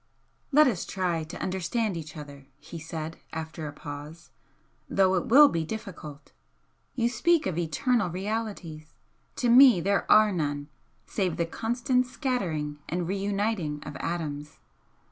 "Let 0.51 0.65
us 0.65 0.83
try 0.83 1.23
to 1.25 1.39
understand 1.39 1.95
each 1.95 2.17
other," 2.17 2.47
he 2.57 2.79
said, 2.79 3.17
after 3.31 3.67
a 3.67 3.71
pause 3.71 4.31
"though 4.89 5.13
it 5.13 5.27
will 5.27 5.47
be 5.47 5.63
difficult. 5.63 6.31
You 6.95 7.07
speak 7.07 7.45
of 7.45 7.55
'eternal 7.55 8.09
realities.' 8.09 8.95
To 9.35 9.49
me 9.49 9.79
there 9.79 10.11
are 10.11 10.31
none, 10.31 10.69
save 11.05 11.37
the 11.37 11.45
constant 11.45 12.07
scattering 12.07 12.79
and 12.89 13.07
re 13.07 13.15
uniting 13.15 13.83
of 13.85 13.95
atoms. 13.97 14.57